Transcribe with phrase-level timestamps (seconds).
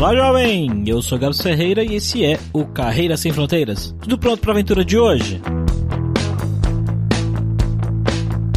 [0.00, 0.82] Olá, jovem!
[0.86, 3.94] Eu sou Gabs Ferreira e esse é o Carreira Sem Fronteiras.
[4.00, 5.42] Tudo pronto para a aventura de hoje?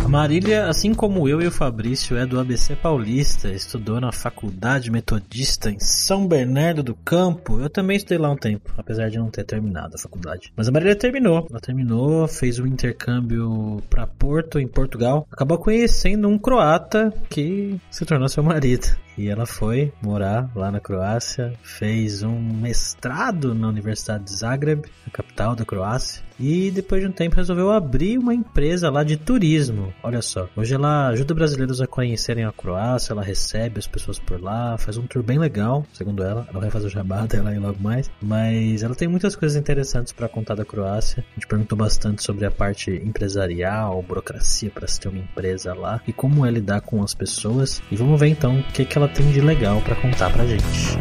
[0.08, 5.72] Marília, assim como eu e o Fabrício, é do ABC Paulista, estudou na Faculdade Metodista
[5.72, 7.60] em São Bernardo do Campo.
[7.60, 10.54] Eu também estudei lá um tempo, apesar de não ter terminado a faculdade.
[10.56, 11.48] Mas a Marília terminou.
[11.50, 15.28] Ela terminou, fez um intercâmbio para Porto, em Portugal.
[15.32, 18.96] Acabou conhecendo um croata que se tornou seu marido.
[19.18, 25.12] E ela foi morar lá na Croácia, fez um mestrado na Universidade de Zagreb, a
[25.12, 29.94] capital da Croácia, e depois de um tempo resolveu abrir uma empresa lá de turismo.
[30.02, 34.42] Olha só, hoje ela ajuda brasileiros a conhecerem a Croácia, ela recebe as pessoas por
[34.42, 36.48] lá, faz um tour bem legal, segundo ela.
[36.50, 40.12] Ela vai fazer o jabá dela aí logo mais, mas ela tem muitas coisas interessantes
[40.12, 41.24] para contar da Croácia.
[41.32, 46.02] A gente perguntou bastante sobre a parte empresarial, burocracia para se ter uma empresa lá
[46.08, 47.82] e como é lidar com as pessoas.
[47.92, 50.46] E vamos ver então o que, que ela ela tem de legal para contar pra
[50.46, 50.98] gente.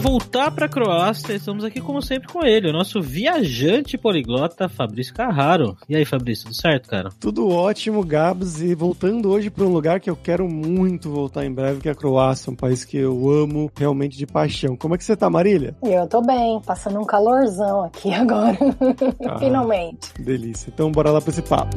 [0.00, 5.14] Voltar para a Croácia, estamos aqui como sempre com ele, o nosso viajante poliglota Fabrício
[5.14, 5.76] Carraro.
[5.88, 7.10] E aí, Fabrício, tudo certo, cara?
[7.20, 8.60] Tudo ótimo, Gabs.
[8.62, 11.92] E voltando hoje para um lugar que eu quero muito voltar em breve, que é
[11.92, 14.74] a Croácia, um país que eu amo realmente de paixão.
[14.76, 15.76] Como é que você tá, Marília?
[15.82, 18.58] Eu tô bem, passando um calorzão aqui agora.
[19.26, 20.14] Ah, Finalmente.
[20.18, 20.70] Delícia.
[20.72, 21.76] Então bora lá para esse papo.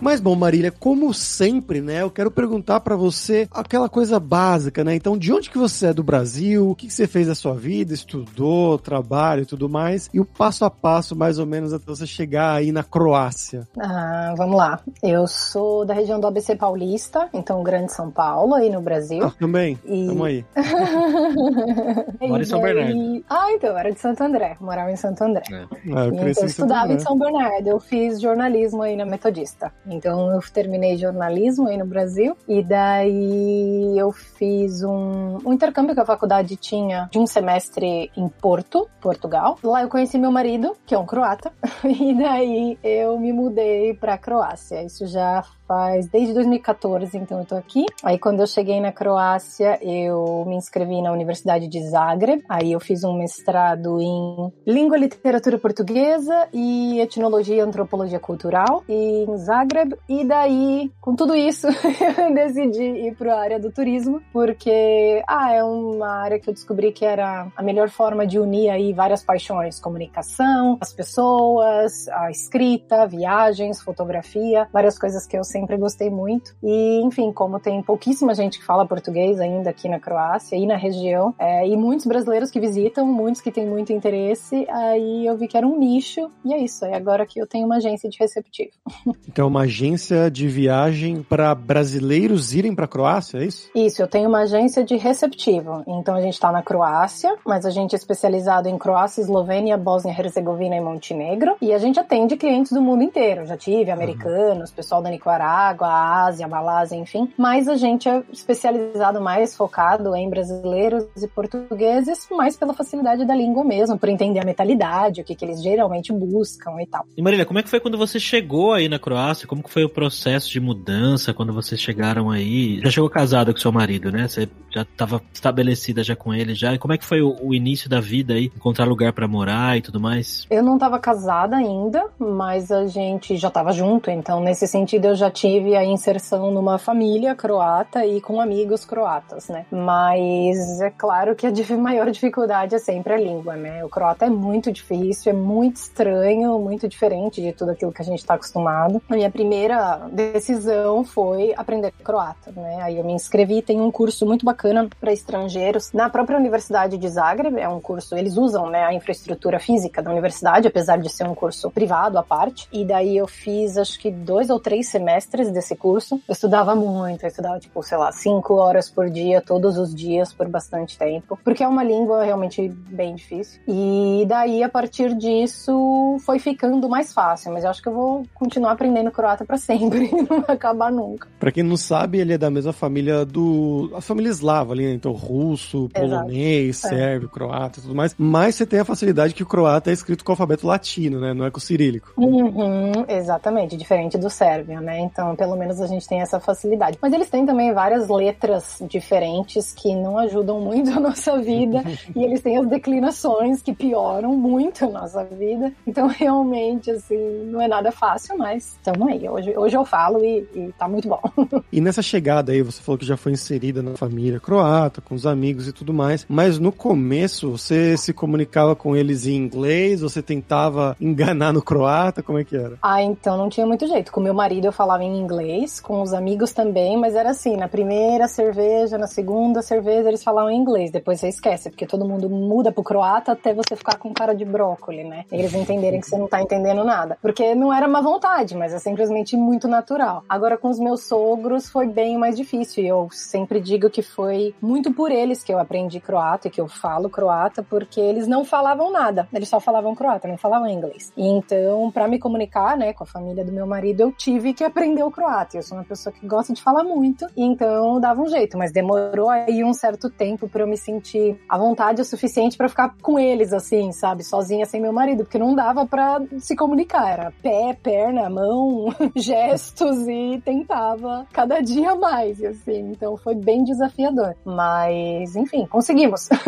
[0.00, 4.94] Mas bom, Marília, como sempre, né, eu quero perguntar para você aquela coisa básica, né?
[4.94, 6.70] Então, de onde que você é do Brasil?
[6.70, 7.92] O que, que você fez da sua vida?
[7.92, 10.08] Estudou, trabalho e tudo mais?
[10.14, 13.66] E o passo a passo, mais ou menos, até você chegar aí na Croácia.
[13.78, 14.80] Ah, vamos lá.
[15.02, 19.24] Eu sou da região do ABC Paulista, então Grande São Paulo, aí no Brasil.
[19.24, 19.78] Ah, também.
[19.84, 20.06] E...
[20.06, 20.44] Tamo aí.
[22.20, 23.24] Mora em São Bernardo.
[23.28, 24.56] Ah, então, era de Santo André.
[24.60, 25.42] Morava em Santo André.
[25.50, 25.66] É.
[25.92, 27.66] Ah, eu, então, eu estudava em São Bernardo.
[27.66, 29.72] Eu fiz jornalismo aí na Metodista.
[29.88, 36.00] Então eu terminei jornalismo aí no Brasil e daí eu fiz um, um intercâmbio que
[36.00, 39.58] a faculdade tinha de um semestre em Porto, Portugal.
[39.62, 41.52] Lá eu conheci meu marido, que é um croata,
[41.84, 44.82] e daí eu me mudei para Croácia.
[44.82, 47.84] Isso já faz desde 2014, então eu tô aqui.
[48.02, 52.42] Aí quando eu cheguei na Croácia, eu me inscrevi na Universidade de Zagreb.
[52.48, 58.82] Aí eu fiz um mestrado em língua e literatura portuguesa e etnologia e antropologia cultural
[58.88, 59.94] em Zagreb.
[60.08, 61.66] E daí, com tudo isso,
[62.18, 66.54] eu decidi ir para a área do turismo, porque ah, é uma área que eu
[66.54, 72.30] descobri que era a melhor forma de unir aí várias paixões, comunicação, as pessoas, a
[72.30, 76.54] escrita, viagens, fotografia, várias coisas que eu sempre sempre gostei muito.
[76.62, 80.76] E, enfim, como tem pouquíssima gente que fala português ainda aqui na Croácia e na
[80.76, 85.48] região, é, e muitos brasileiros que visitam, muitos que têm muito interesse, aí eu vi
[85.48, 86.84] que era um nicho, e é isso.
[86.84, 88.70] Aí agora que eu tenho uma agência de receptivo.
[89.28, 93.70] Então, uma agência de viagem para brasileiros irem para a Croácia, é isso?
[93.74, 95.84] Isso, eu tenho uma agência de receptivo.
[95.86, 100.16] Então, a gente está na Croácia, mas a gente é especializado em Croácia, Eslovênia, Bósnia,
[100.18, 101.56] Herzegovina e Montenegro.
[101.60, 103.44] E a gente atende clientes do mundo inteiro.
[103.44, 104.76] Já tive americanos, uhum.
[104.76, 107.32] pessoal da Nicarágua, Nicarágua, a Ásia, a Malásia, enfim.
[107.36, 113.34] Mas a gente é especializado mais, focado em brasileiros e portugueses, mais pela facilidade da
[113.34, 117.06] língua mesmo, por entender a mentalidade, o que, que eles geralmente buscam e tal.
[117.16, 119.48] E Marília, como é que foi quando você chegou aí na Croácia?
[119.48, 122.80] Como que foi o processo de mudança quando vocês chegaram aí?
[122.82, 124.28] Já chegou casada com seu marido, né?
[124.28, 126.74] Você já estava estabelecida já com ele já.
[126.74, 128.46] E como é que foi o, o início da vida aí?
[128.54, 130.46] Encontrar lugar para morar e tudo mais?
[130.50, 135.14] Eu não estava casada ainda, mas a gente já estava junto, então nesse sentido eu
[135.14, 139.66] já tive a inserção numa família croata e com amigos croatas, né?
[139.70, 143.84] Mas é claro que a maior dificuldade é sempre a língua, né?
[143.84, 148.04] O croata é muito difícil, é muito estranho, muito diferente de tudo aquilo que a
[148.04, 149.00] gente está acostumado.
[149.08, 152.78] A minha primeira decisão foi aprender croata, né?
[152.82, 157.08] Aí eu me inscrevi, tem um curso muito bacana para estrangeiros na própria Universidade de
[157.08, 161.28] Zagreb, é um curso, eles usam, né, a infraestrutura física da universidade, apesar de ser
[161.28, 162.68] um curso privado à parte.
[162.72, 166.20] E daí eu fiz acho que dois ou três semestres desse curso.
[166.28, 170.32] Eu estudava muito, eu estudava tipo, sei lá, cinco horas por dia, todos os dias,
[170.32, 173.60] por bastante tempo, porque é uma língua realmente bem difícil.
[173.66, 178.26] E daí, a partir disso, foi ficando mais fácil, mas eu acho que eu vou
[178.34, 181.28] continuar aprendendo croata para sempre, não vai acabar nunca.
[181.38, 183.92] Para quem não sabe, ele é da mesma família do.
[183.94, 184.92] a família eslava ali, né?
[184.94, 186.94] Então, russo, polonês, Exato.
[186.94, 186.98] É.
[186.98, 187.34] sérvio, é.
[187.34, 188.14] croata e tudo mais.
[188.18, 191.34] Mas você tem a facilidade que o croata é escrito com o alfabeto latino, né?
[191.34, 192.12] Não é com o cirílico.
[192.16, 195.00] Uhum, exatamente, diferente do sérvio, né?
[195.00, 196.98] Então, pelo menos a gente tem essa facilidade.
[197.00, 201.82] Mas eles têm também várias letras diferentes que não ajudam muito a nossa vida
[202.14, 205.72] e eles têm as declinações que pioram muito a nossa vida.
[205.86, 207.16] Então, realmente, assim,
[207.46, 209.28] não é nada fácil, mas estamos aí.
[209.28, 211.20] Hoje, hoje eu falo e, e tá muito bom.
[211.70, 215.26] E nessa chegada aí, você falou que já foi inserida na família croata, com os
[215.26, 220.22] amigos e tudo mais, mas no começo você se comunicava com eles em inglês, você
[220.22, 222.76] tentava enganar no croata, como é que era?
[222.82, 224.10] Ah, então não tinha muito jeito.
[224.10, 227.68] Com meu marido eu falava em inglês, com os amigos também, mas era assim, na
[227.68, 232.28] primeira cerveja, na segunda cerveja eles falavam em inglês, depois você esquece, porque todo mundo
[232.28, 235.24] muda pro croata até você ficar com cara de brócoli, né?
[235.30, 237.18] Eles entenderem que você não tá entendendo nada.
[237.20, 240.24] Porque não era má vontade, mas é simplesmente muito natural.
[240.28, 242.84] Agora com os meus sogros foi bem mais difícil.
[242.84, 246.60] E eu sempre digo que foi muito por eles que eu aprendi croata e que
[246.60, 249.28] eu falo croata, porque eles não falavam nada.
[249.32, 251.12] Eles só falavam croata, não falavam inglês.
[251.16, 254.87] Então, para me comunicar, né, com a família do meu marido, eu tive que aprender
[255.02, 255.56] o croata.
[255.56, 259.30] Eu sou uma pessoa que gosta de falar muito, então dava um jeito, mas demorou
[259.30, 263.18] aí um certo tempo para eu me sentir à vontade o suficiente para ficar com
[263.18, 267.10] eles, assim, sabe, sozinha sem meu marido, porque não dava para se comunicar.
[267.10, 272.90] Era pé, perna, mão, gestos e tentava cada dia mais, assim.
[272.90, 274.34] Então foi bem desafiador.
[274.44, 276.28] Mas, enfim, conseguimos.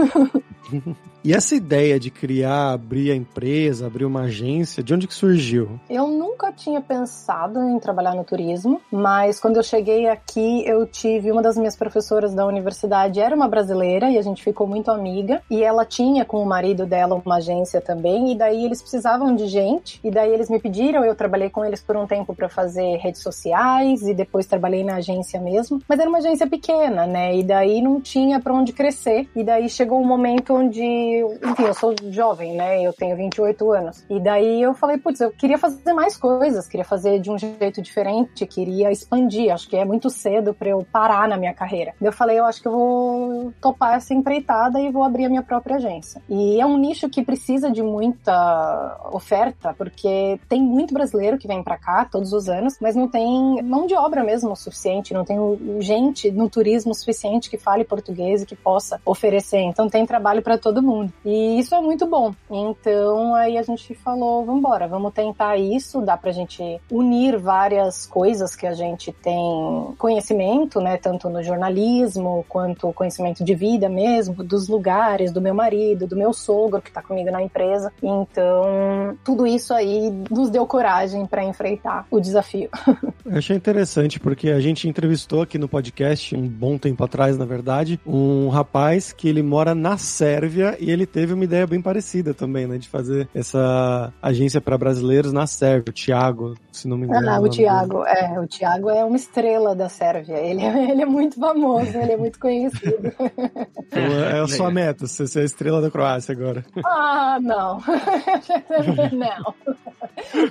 [1.22, 5.78] E essa ideia de criar, abrir a empresa, abrir uma agência, de onde que surgiu?
[5.88, 11.30] Eu nunca tinha pensado em trabalhar no turismo, mas quando eu cheguei aqui, eu tive
[11.30, 15.42] uma das minhas professoras da universidade, era uma brasileira e a gente ficou muito amiga,
[15.50, 19.46] e ela tinha com o marido dela uma agência também, e daí eles precisavam de
[19.46, 22.96] gente, e daí eles me pediram, eu trabalhei com eles por um tempo para fazer
[22.96, 27.36] redes sociais e depois trabalhei na agência mesmo, mas era uma agência pequena, né?
[27.36, 31.74] E daí não tinha para onde crescer, e daí chegou um momento onde enfim, eu
[31.74, 32.82] sou jovem, né?
[32.82, 34.04] Eu tenho 28 anos.
[34.08, 37.82] E daí eu falei, putz, eu queria fazer mais coisas, queria fazer de um jeito
[37.82, 39.52] diferente, queria expandir.
[39.52, 41.94] Acho que é muito cedo para eu parar na minha carreira.
[42.00, 45.42] Eu falei, eu acho que eu vou topar essa empreitada e vou abrir a minha
[45.42, 46.22] própria agência.
[46.28, 51.62] E é um nicho que precisa de muita oferta, porque tem muito brasileiro que vem
[51.62, 55.24] para cá todos os anos, mas não tem mão de obra mesmo o suficiente, não
[55.24, 55.38] tem
[55.80, 59.60] gente no turismo suficiente que fale português e que possa oferecer.
[59.60, 61.12] Então tem trabalho para todo mundo mundo.
[61.24, 62.34] E isso é muito bom.
[62.50, 68.06] Então aí a gente falou, vamos embora, vamos tentar isso, dá pra gente unir várias
[68.06, 74.42] coisas que a gente tem conhecimento, né, tanto no jornalismo quanto conhecimento de vida mesmo,
[74.42, 77.92] dos lugares, do meu marido, do meu sogro que tá comigo na empresa.
[78.02, 82.68] Então, tudo isso aí nos deu coragem para enfrentar o desafio.
[83.24, 87.44] Eu achei interessante porque a gente entrevistou aqui no podcast um bom tempo atrás, na
[87.44, 92.34] verdade, um rapaz que ele mora na Sérvia e ele teve uma ideia bem parecida
[92.34, 92.78] também, né?
[92.78, 97.28] De fazer essa agência para brasileiros na Sérvia, o Thiago, se não me engano.
[97.28, 100.36] Ah, o Thiago, é, o Thiago é uma estrela da Sérvia.
[100.36, 103.12] Ele é, ele é muito famoso, ele é muito conhecido.
[103.92, 106.64] É a sua meta, você ser a estrela da Croácia agora.
[106.84, 107.82] Ah, não.
[109.12, 109.54] não.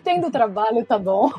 [0.04, 1.30] Tendo trabalho, tá bom.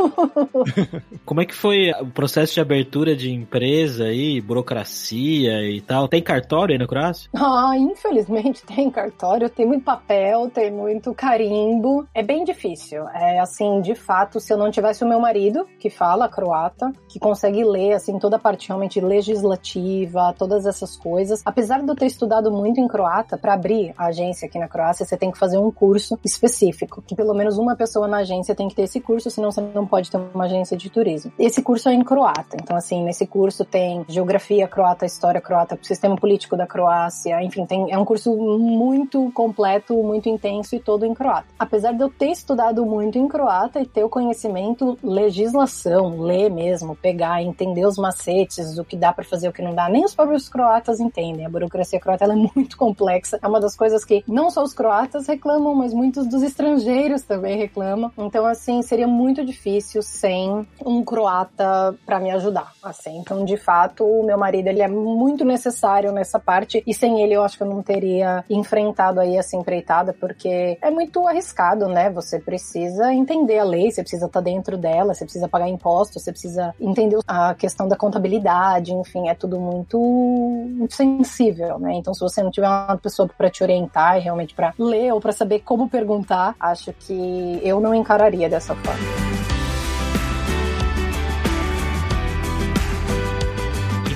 [1.24, 6.08] Como é que foi o processo de abertura de empresa aí, burocracia e tal?
[6.08, 7.30] Tem cartório aí na Croácia?
[7.34, 12.06] Ah, infelizmente tem cartório, tem muito papel, tem muito carimbo.
[12.14, 13.08] É bem difícil.
[13.08, 17.18] É assim, de fato, se eu não tivesse o meu marido, que fala croata, que
[17.18, 21.42] consegue ler, assim, toda a parte realmente legislativa, todas essas coisas.
[21.44, 25.04] Apesar de eu ter estudado muito em croata, para abrir a agência aqui na Croácia,
[25.04, 28.68] você tem que fazer um curso específico, que pelo menos uma pessoa na agência tem
[28.68, 31.32] que ter esse curso, senão você não pode ter uma agência de turismo.
[31.38, 36.16] Esse curso é em croata, então assim, nesse curso tem geografia croata, história croata, sistema
[36.16, 41.14] político da Croácia, enfim, tem, é um curso muito completo, muito intenso e todo em
[41.14, 41.46] croata.
[41.58, 46.96] Apesar de eu ter estudado muito em croata e ter o conhecimento, legislação, ler mesmo,
[46.96, 50.14] pegar, entender os macetes, o que dá para fazer, o que não dá, nem os
[50.14, 51.46] próprios croatas entendem.
[51.46, 53.38] A burocracia croata é muito complexa.
[53.42, 57.58] É uma das coisas que não só os croatas reclamam, mas muitos dos estrangeiros também
[57.58, 58.09] reclamam.
[58.16, 62.72] Então, assim, seria muito difícil sem um croata para me ajudar.
[62.82, 67.22] Assim, então, de fato, o meu marido ele é muito necessário nessa parte e sem
[67.22, 71.88] ele eu acho que eu não teria enfrentado aí essa empreitada, porque é muito arriscado,
[71.88, 72.10] né?
[72.10, 76.32] Você precisa entender a lei, você precisa estar dentro dela, você precisa pagar impostos, você
[76.32, 81.94] precisa entender a questão da contabilidade, enfim, é tudo muito, muito sensível, né?
[81.94, 85.20] Então, se você não tiver uma pessoa para te orientar e realmente para ler ou
[85.20, 89.39] para saber como perguntar, acho que eu não encararia dessa forma.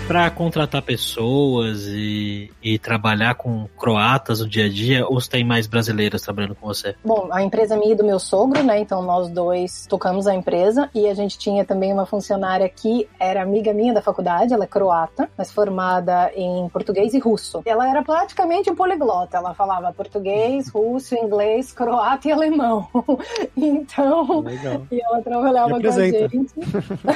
[0.06, 5.44] Para contratar pessoas e, e, trabalhar com croatas no dia a dia, ou você tem
[5.44, 6.94] mais brasileiros trabalhando com você?
[7.02, 8.78] Bom, a empresa é minha e do meu sogro, né?
[8.80, 13.42] Então nós dois tocamos a empresa e a gente tinha também uma funcionária que era
[13.42, 17.62] amiga minha da faculdade, ela é croata, mas formada em português e russo.
[17.64, 22.86] Ela era praticamente um poliglota, ela falava português, russo, inglês, croata e alemão.
[23.56, 24.86] então, Legal.
[24.92, 26.50] e ela trabalhava com a gente.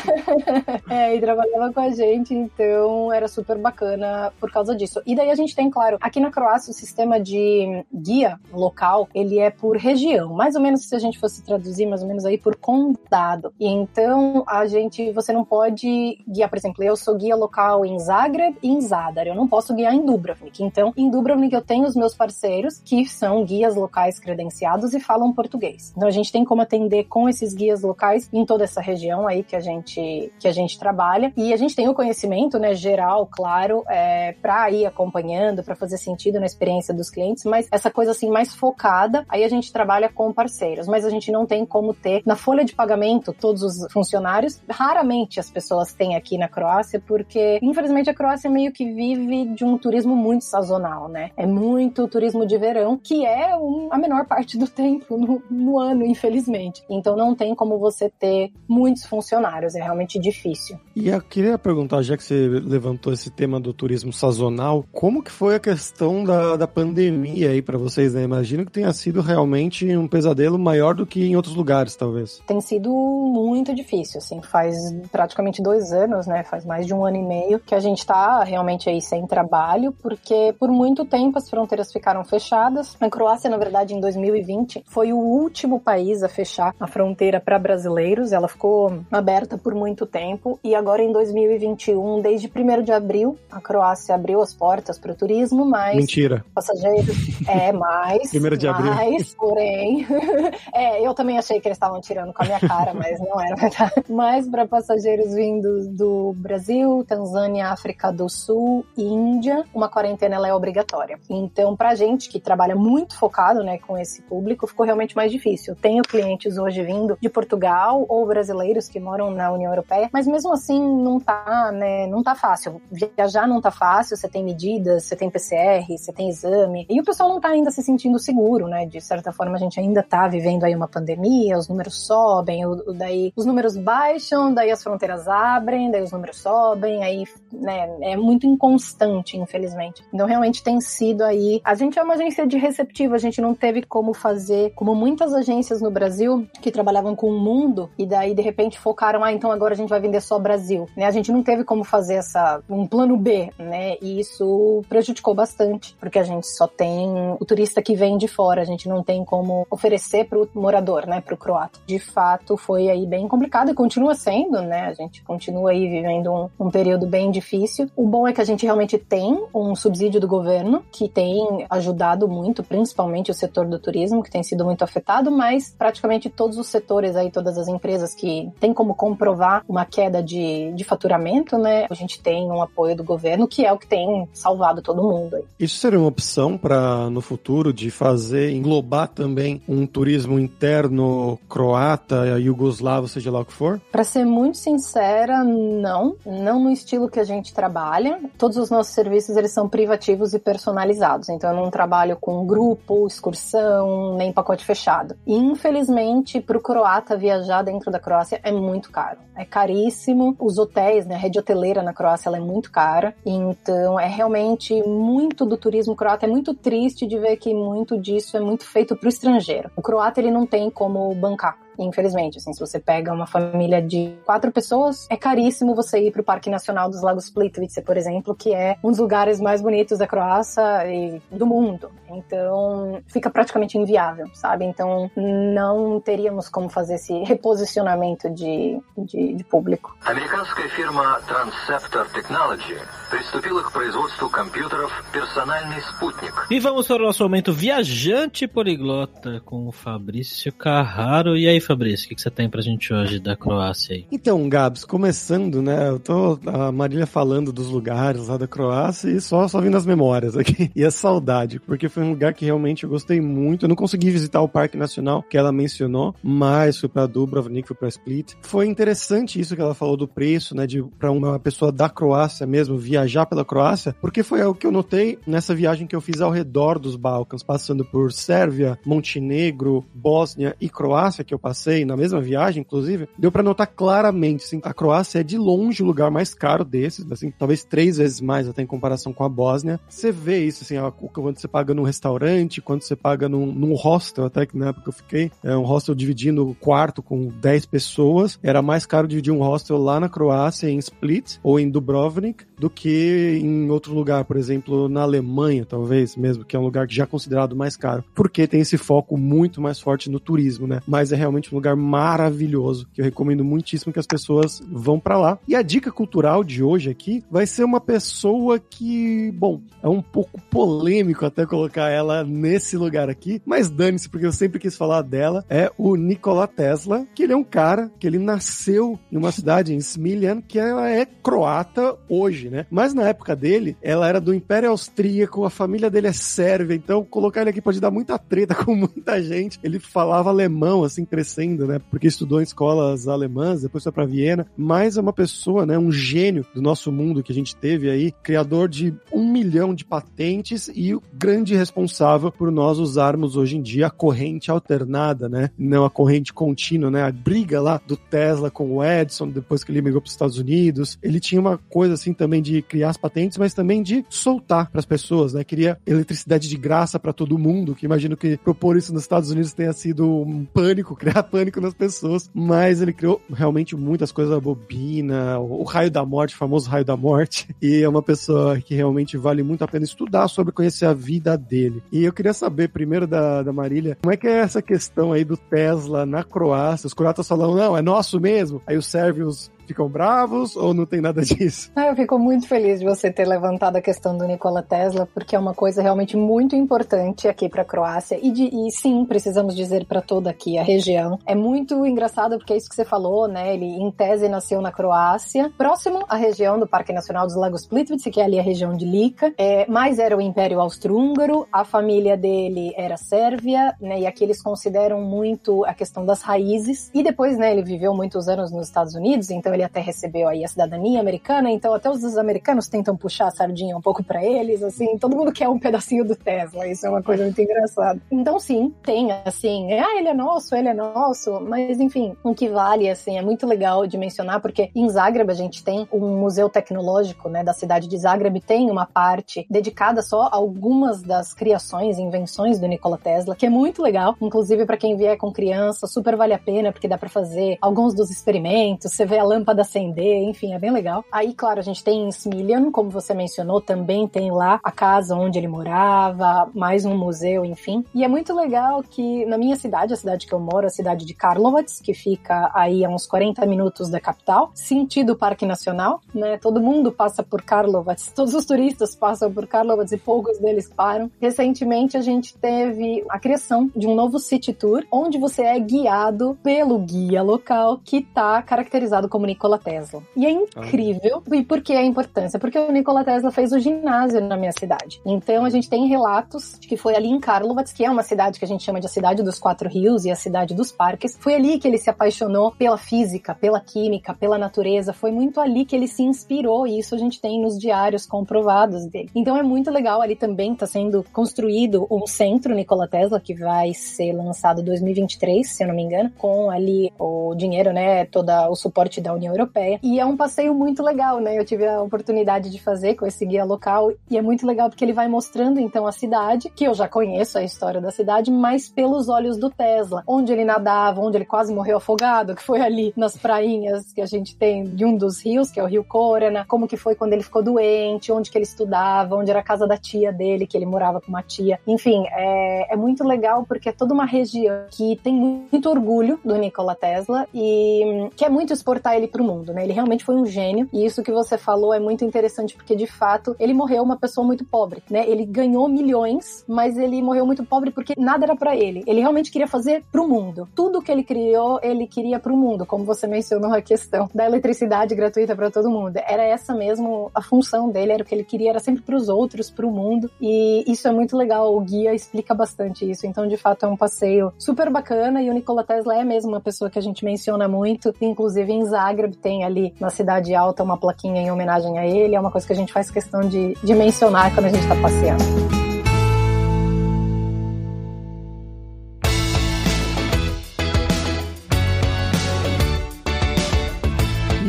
[0.89, 5.03] é, e trabalhava com a gente, então então era super bacana por causa disso.
[5.05, 9.39] E daí a gente tem, claro, aqui na Croácia o sistema de guia local, ele
[9.39, 12.39] é por região, mais ou menos se a gente fosse traduzir, mais ou menos aí
[12.39, 13.53] por condado.
[13.59, 17.99] E então a gente, você não pode guiar, por exemplo, eu sou guia local em
[17.99, 20.63] Zagreb e em Zadar, eu não posso guiar em Dubrovnik.
[20.63, 25.33] Então, em Dubrovnik eu tenho os meus parceiros que são guias locais credenciados e falam
[25.33, 25.93] português.
[25.97, 29.43] Então a gente tem como atender com esses guias locais em toda essa região aí
[29.43, 32.75] que a gente que a gente trabalha e a gente tem o conhecimento, né, né,
[32.75, 37.91] geral, claro, é, para ir acompanhando, para fazer sentido na experiência dos clientes, mas essa
[37.91, 41.65] coisa assim mais focada, aí a gente trabalha com parceiros, mas a gente não tem
[41.65, 44.61] como ter na folha de pagamento todos os funcionários.
[44.69, 49.65] Raramente as pessoas têm aqui na Croácia, porque infelizmente a Croácia meio que vive de
[49.65, 51.31] um turismo muito sazonal, né?
[51.37, 55.79] É muito turismo de verão, que é um, a menor parte do tempo no, no
[55.79, 56.83] ano, infelizmente.
[56.89, 60.79] Então não tem como você ter muitos funcionários, é realmente difícil.
[60.95, 64.85] E eu queria perguntar, já que você levantou esse tema do turismo sazonal.
[64.93, 68.23] Como que foi a questão da, da pandemia aí para vocês, né?
[68.23, 72.43] Imagino que tenha sido realmente um pesadelo maior do que em outros lugares, talvez.
[72.47, 74.43] Tem sido muito difícil, assim.
[74.43, 74.77] Faz
[75.11, 76.43] praticamente dois anos, né?
[76.45, 79.93] Faz mais de um ano e meio que a gente tá realmente aí sem trabalho,
[80.03, 82.97] porque por muito tempo as fronteiras ficaram fechadas.
[83.01, 87.59] A Croácia, na verdade, em 2020, foi o último país a fechar a fronteira para
[87.59, 88.33] brasileiros.
[88.33, 93.61] Ela ficou aberta por muito tempo e agora em 2021, desde 1 de abril, a
[93.61, 95.97] Croácia abriu as portas para o turismo, mas.
[95.97, 96.45] Mentira.
[96.55, 97.17] Passageiros.
[97.49, 98.33] É, mais.
[98.35, 98.93] 1 de abril.
[98.93, 100.07] Mas, porém.
[100.75, 103.57] é, eu também achei que eles estavam tirando com a minha cara, mas não era
[103.57, 103.93] verdade.
[104.09, 110.49] Mas para passageiros vindos do Brasil, Tanzânia, África do Sul e Índia, uma quarentena ela
[110.49, 111.19] é obrigatória.
[111.29, 115.77] Então, para gente que trabalha muito focado né, com esse público, ficou realmente mais difícil.
[115.77, 120.53] Tenho clientes hoje vindo de Portugal ou brasileiros que moram na União Europeia, mas mesmo
[120.53, 122.81] assim não tá, né, não tá fácil.
[122.91, 126.87] Viajar não tá fácil, você tem medidas, você tem PCR, você tem exame.
[126.89, 128.87] E o pessoal não tá ainda se sentindo seguro, né?
[128.87, 132.93] De certa forma, a gente ainda tá vivendo aí uma pandemia, os números sobem, o,
[132.93, 138.17] daí os números baixam, daí as fronteiras abrem, daí os números sobem, aí, né, é
[138.17, 140.03] muito inconstante, infelizmente.
[140.13, 141.61] Então, realmente tem sido aí.
[141.65, 145.35] A gente é uma agência de receptiva, a gente não teve como fazer, como muitas
[145.35, 149.51] agências no Brasil que trabalhavam com o mundo, e daí de repente focaram, ah, então
[149.51, 150.87] agora a gente vai vender só Brasil.
[150.97, 151.05] Né?
[151.05, 153.97] A gente não teve como fazer essa um plano B, né?
[154.01, 157.09] E isso prejudicou bastante, porque a gente só tem
[157.41, 161.07] o turista que vem de fora, a gente não tem como oferecer para o morador,
[161.07, 161.79] né, para o croata.
[161.87, 164.87] De fato, foi aí bem complicado e continua sendo, né?
[164.87, 167.91] A gente continua aí vivendo um, um período bem difícil.
[167.97, 172.29] O bom é que a gente realmente tem um subsídio do governo que tem ajudado
[172.29, 176.67] muito, principalmente o setor do turismo, que tem sido muito afetado, mas praticamente todos os
[176.67, 181.87] setores aí, todas as empresas que têm como comprovar uma queda de, de faturamento, né?
[181.89, 185.37] A gente tem um apoio do governo, que é o que tem salvado todo mundo.
[185.37, 185.45] Aí.
[185.59, 192.25] Isso seria uma opção para no futuro de fazer, englobar também um turismo interno croata,
[192.69, 193.81] eslavo, seja lá o que for?
[193.91, 196.17] Para ser muito sincera, não.
[196.25, 198.21] Não no estilo que a gente trabalha.
[198.37, 201.29] Todos os nossos serviços eles são privativos e personalizados.
[201.29, 205.17] Então eu não trabalho com grupo, excursão, nem pacote fechado.
[205.27, 209.19] Infelizmente, para o croata viajar dentro da Croácia é muito caro.
[209.37, 210.37] É caríssimo.
[210.39, 213.15] Os hotéis, né, a rede hoteleira na Croácia ela é muito cara.
[213.27, 216.27] Então é realmente muito do turismo croata.
[216.27, 219.71] É muito triste de ver que muito disso é muito feito para o estrangeiro.
[219.77, 222.38] O croata ele não tem como bancar infelizmente.
[222.38, 226.24] Assim, se você pega uma família de quatro pessoas, é caríssimo você ir para o
[226.24, 230.08] Parque Nacional dos Lagos Plitvice, por exemplo, que é um dos lugares mais bonitos da
[230.08, 231.92] Croácia e do mundo.
[232.10, 234.66] Então, fica praticamente inviável, sabe?
[234.66, 239.96] Então, não teríamos como fazer esse reposicionamento de, de, de público.
[240.06, 242.78] Американская фирма Transceptor Technology
[243.10, 246.34] приступила к производству компьютеров «Персональный спутник».
[246.52, 251.36] E vamos para o nosso momento viajante poliglota com o Fabrício Carraro.
[251.36, 254.07] E aí, Fabrício, o que, que você tem pra gente hoje da Croácia aí?
[254.11, 255.91] Então, Gabs, começando, né?
[255.91, 259.85] Eu tô a Marília falando dos lugares lá da Croácia e só, só vindo as
[259.85, 260.71] memórias aqui.
[260.79, 263.65] E a saudade, porque foi um lugar que realmente eu gostei muito.
[263.65, 267.77] Eu não consegui visitar o Parque Nacional que ela mencionou, mas fui pra Dubrovnik, fui
[267.77, 268.35] pra Split.
[268.43, 270.67] Foi interessante isso que ela falou do preço, né?
[270.67, 274.73] De para uma pessoa da Croácia mesmo viajar pela Croácia, porque foi algo que eu
[274.73, 280.55] notei nessa viagem que eu fiz ao redor dos Balcãs, passando por Sérvia, Montenegro, Bósnia
[280.61, 284.61] e Croácia, que eu passei passei na mesma viagem, inclusive, deu para notar claramente, assim,
[284.63, 288.49] a Croácia é de longe o lugar mais caro desses, assim, talvez três vezes mais
[288.49, 289.81] até em comparação com a Bósnia.
[289.89, 290.77] Você vê isso, assim,
[291.13, 294.89] quando você paga num restaurante, quando você paga num, num hostel, até que na época
[294.89, 299.43] eu fiquei, é um hostel dividindo quarto com 10 pessoas, era mais caro dividir um
[299.43, 304.37] hostel lá na Croácia, em Split, ou em Dubrovnik, do que em outro lugar, por
[304.37, 308.05] exemplo, na Alemanha, talvez, mesmo, que é um lugar que já é considerado mais caro,
[308.15, 310.81] porque tem esse foco muito mais forte no turismo, né?
[310.87, 315.19] Mas é realmente um lugar maravilhoso, que eu recomendo muitíssimo que as pessoas vão para
[315.19, 315.39] lá.
[315.47, 320.03] E a dica cultural de hoje aqui vai ser uma pessoa que, bom, é um
[320.03, 325.03] pouco polêmico até colocar ela nesse lugar aqui, mas dane-se, porque eu sempre quis falar
[325.03, 329.33] dela, é o Nikola Tesla, que ele é um cara que ele nasceu em uma
[329.33, 332.67] cidade em Smiljan, que ela é croata hoje, né?
[332.71, 337.05] Mas na época dele, ela era do Império Austríaco, a família dele é sérvia, então
[337.05, 339.59] colocar ele aqui pode dar muita treta com muita gente.
[339.63, 341.81] Ele falava alemão, assim, crescendo né?
[341.91, 345.79] Porque estudou em escolas alemãs, depois foi para Viena, mas é uma pessoa, né?
[345.79, 349.85] Um gênio do nosso mundo que a gente teve aí, criador de um milhão de
[349.85, 355.51] patentes e o grande responsável por nós usarmos hoje em dia a corrente alternada, né?
[355.59, 357.03] Não a corrente contínua, né?
[357.03, 360.39] A briga lá do Tesla com o Edison, depois que ele migrou para os Estados
[360.39, 360.99] Unidos.
[361.03, 364.79] Ele tinha uma coisa assim também de criar as patentes, mas também de soltar para
[364.79, 365.45] as pessoas, né?
[365.45, 369.53] Queria eletricidade de graça para todo mundo, que imagino que propor isso nos Estados Unidos
[369.53, 372.31] tenha sido um pânico, criar pânico nas pessoas.
[372.35, 376.85] Mas ele criou realmente muitas coisas, a bobina, o raio da morte, o famoso raio
[376.85, 377.49] da morte.
[377.61, 381.37] E é uma pessoa que realmente vale muito a pena estudar sobre conhecer a vida
[381.37, 381.83] dele.
[381.91, 385.25] E eu queria saber primeiro da, da Marília, como é que é essa questão aí
[385.25, 386.87] do Tesla na Croácia?
[386.87, 388.63] Os croatas falam, não, é nosso mesmo.
[388.67, 391.71] Aí os sérvios ficam bravos ou não tem nada disso?
[391.77, 395.37] Ah, eu fico muito feliz de você ter levantado a questão do Nikola Tesla, porque
[395.37, 399.55] é uma coisa realmente muito importante aqui para a Croácia e, de, e sim, precisamos
[399.55, 401.19] dizer para toda aqui a região.
[401.27, 403.55] É muito engraçado porque é isso que você falou, né?
[403.55, 408.11] Ele em tese nasceu na Croácia, próximo à região do Parque Nacional dos Lagos Plitvice,
[408.11, 412.17] que é ali a região de Lika, é, mas era o Império Austro-Húngaro, a família
[412.17, 414.01] dele era sérvia, né?
[414.01, 416.91] E aqui eles consideram muito a questão das raízes.
[416.95, 417.53] E depois, né?
[417.53, 421.51] Ele viveu muitos anos nos Estados Unidos, então ele até recebeu aí a cidadania americana,
[421.51, 425.33] então até os americanos tentam puxar a sardinha um pouco para eles, assim, todo mundo
[425.33, 428.01] quer um pedacinho do Tesla, isso é uma coisa muito engraçada.
[428.11, 432.49] Então sim, tem assim, ah, ele é nosso, ele é nosso, mas enfim, o que
[432.49, 436.49] vale, assim, é muito legal de mencionar, porque em Zagreb a gente tem um museu
[436.49, 441.99] tecnológico, né, da cidade de Zagreb, tem uma parte dedicada só a algumas das criações,
[441.99, 446.17] invenções do Nikola Tesla, que é muito legal, inclusive para quem vier com criança, super
[446.17, 449.63] vale a pena, porque dá para fazer alguns dos experimentos, você vê a lâmpada lâmpada
[449.63, 451.05] acender, enfim, é bem legal.
[451.11, 455.15] Aí, claro, a gente tem em Smiljan, como você mencionou, também tem lá a casa
[455.17, 457.85] onde ele morava, mais um museu, enfim.
[457.95, 461.05] E é muito legal que na minha cidade, a cidade que eu moro, a cidade
[461.05, 466.37] de Karlovac, que fica aí a uns 40 minutos da capital, sentido Parque Nacional, né?
[466.39, 471.11] Todo mundo passa por Karlovac, todos os turistas passam por Karlovac e poucos deles param.
[471.21, 476.39] Recentemente a gente teve a criação de um novo city tour, onde você é guiado
[476.43, 480.03] pelo guia local que está caracterizado como Nikola Tesla.
[480.17, 481.23] E é incrível.
[481.31, 481.37] Ah.
[481.37, 482.41] E por que a importância?
[482.41, 485.01] Porque o Nikola Tesla fez o ginásio na minha cidade.
[485.07, 488.39] Então a gente tem relatos de que foi ali em Karlovac, que é uma cidade
[488.39, 491.17] que a gente chama de a cidade dos quatro rios e a cidade dos parques.
[491.21, 494.93] Foi ali que ele se apaixonou pela física, pela química, pela natureza.
[494.93, 498.87] Foi muito ali que ele se inspirou e isso a gente tem nos diários comprovados
[498.87, 499.11] dele.
[499.15, 500.03] Então é muito legal.
[500.03, 505.49] Ali também está sendo construído um centro Nikola Tesla que vai ser lançado em 2023,
[505.49, 509.28] se eu não me engano, com ali o dinheiro, né, todo o suporte da União
[509.29, 509.79] Europeia.
[509.83, 511.39] E é um passeio muito legal, né?
[511.39, 514.85] Eu tive a oportunidade de fazer com esse guia local e é muito legal porque
[514.85, 518.69] ele vai mostrando então a cidade, que eu já conheço a história da cidade, mas
[518.69, 522.93] pelos olhos do Tesla, onde ele nadava, onde ele quase morreu afogado, que foi ali
[522.97, 526.45] nas prainhas que a gente tem de um dos rios, que é o Rio Corana,
[526.47, 529.67] como que foi quando ele ficou doente, onde que ele estudava, onde era a casa
[529.67, 531.59] da tia dele, que ele morava com uma tia.
[531.67, 536.37] Enfim, é, é muito legal porque é toda uma região que tem muito orgulho do
[536.37, 539.65] Nikola Tesla e quer muito exportar ele para o mundo, né?
[539.65, 542.87] Ele realmente foi um gênio e isso que você falou é muito interessante porque de
[542.87, 545.09] fato ele morreu uma pessoa muito pobre, né?
[545.09, 548.83] Ele ganhou milhões, mas ele morreu muito pobre porque nada era para ele.
[548.87, 550.49] Ele realmente queria fazer para o mundo.
[550.55, 554.27] Tudo que ele criou, ele queria para o mundo, como você mencionou a questão da
[554.27, 555.97] eletricidade gratuita para todo mundo.
[555.97, 559.09] Era essa mesmo a função dele, era o que ele queria, era sempre para os
[559.09, 560.11] outros, para o mundo.
[560.21, 561.57] E isso é muito legal.
[561.57, 563.07] O guia explica bastante isso.
[563.07, 566.41] Então, de fato, é um passeio super bacana e o Nikola Tesla é mesmo uma
[566.41, 567.95] pessoa que a gente menciona muito.
[568.01, 568.65] Inclusive em
[568.99, 572.15] Zagreb tem ali na cidade alta uma plaquinha em homenagem a ele.
[572.15, 574.75] É uma coisa que a gente faz questão de, de mencionar quando a gente está
[574.77, 575.68] passeando.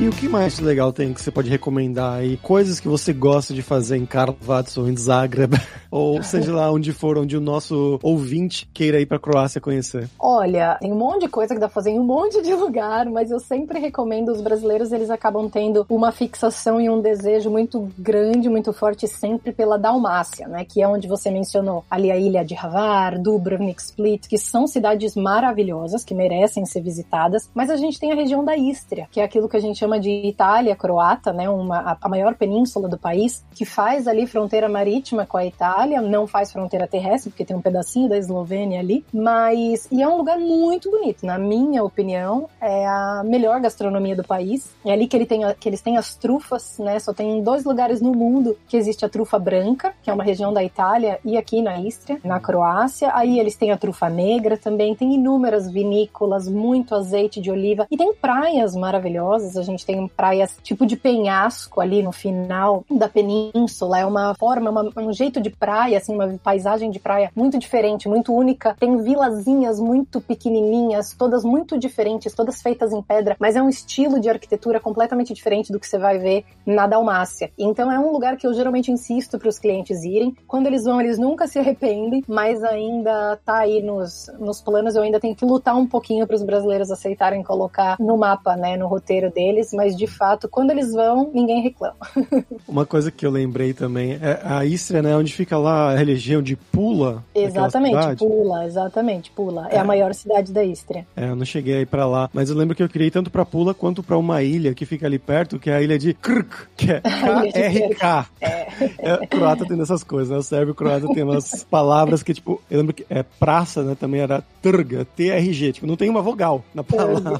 [0.09, 2.35] O que mais legal tem que você pode recomendar aí?
[2.37, 5.53] Coisas que você gosta de fazer em Karlovac ou em Zagreb,
[5.91, 10.09] ou seja lá onde for, onde o nosso ouvinte queira ir pra Croácia conhecer.
[10.17, 13.05] Olha, tem um monte de coisa que dá pra fazer em um monte de lugar,
[13.05, 17.87] mas eu sempre recomendo os brasileiros, eles acabam tendo uma fixação e um desejo muito
[17.95, 22.43] grande, muito forte sempre pela Dalmácia, né, que é onde você mencionou ali a ilha
[22.43, 27.99] de Hvar, Dubrovnik, Split, que são cidades maravilhosas, que merecem ser visitadas, mas a gente
[27.99, 31.33] tem a região da Istria, que é aquilo que a gente chama de Itália croata,
[31.33, 36.01] né, uma, a maior península do país, que faz ali fronteira marítima com a Itália,
[36.01, 40.17] não faz fronteira terrestre, porque tem um pedacinho da Eslovênia ali, mas e é um
[40.17, 44.71] lugar muito bonito, na minha opinião, é a melhor gastronomia do país.
[44.85, 46.99] É ali que, ele tem, que eles têm as trufas, né?
[46.99, 50.53] Só tem dois lugares no mundo que existe a trufa branca, que é uma região
[50.53, 53.11] da Itália, e aqui na Istria, na Croácia.
[53.13, 57.97] Aí eles têm a trufa negra também, tem inúmeras vinícolas, muito azeite de oliva e
[57.97, 59.57] tem praias maravilhosas.
[59.57, 63.97] A gente tem praias tipo de penhasco ali no final da península.
[63.97, 68.07] É uma forma, uma, um jeito de praia, assim, uma paisagem de praia muito diferente,
[68.07, 68.75] muito única.
[68.79, 74.19] Tem vilazinhas muito pequenininhas, todas muito diferentes, todas feitas em pedra, mas é um estilo
[74.19, 77.49] de arquitetura completamente diferente do que você vai ver na Dalmácia.
[77.57, 80.37] Então é um lugar que eu geralmente insisto para os clientes irem.
[80.47, 84.95] Quando eles vão, eles nunca se arrependem, mas ainda tá aí nos, nos planos.
[84.95, 88.77] Eu ainda tenho que lutar um pouquinho para os brasileiros aceitarem colocar no mapa, né,
[88.77, 91.95] no roteiro deles, mas de fato, quando eles vão, ninguém reclama.
[92.67, 96.41] Uma coisa que eu lembrei também é a Istria, né, onde fica lá a região
[96.41, 97.23] de Pula.
[97.33, 99.69] Exatamente, Pula, exatamente, Pula.
[99.69, 101.07] É, é, a maior cidade da Istria.
[101.15, 103.45] É, eu não cheguei aí para lá, mas eu lembro que eu ir tanto para
[103.45, 106.67] Pula quanto para uma ilha que fica ali perto, que é a ilha de Krk,
[106.75, 108.27] que é K-R-K.
[108.41, 108.67] É.
[108.97, 109.27] é.
[109.27, 110.37] croata tem essas coisas, né?
[110.37, 114.19] O sérvio croata tem umas palavras que, tipo, eu lembro que é praça, né, também
[114.19, 117.39] era Trga, T-R-G, tipo, não tem uma vogal na palavra.